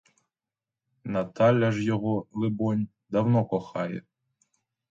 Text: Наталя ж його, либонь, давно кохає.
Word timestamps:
Наталя 1.03 1.71
ж 1.71 1.83
його, 1.83 2.25
либонь, 2.31 2.87
давно 3.09 3.45
кохає. 3.45 4.03